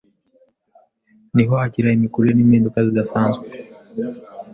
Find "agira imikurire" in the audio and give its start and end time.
1.65-2.33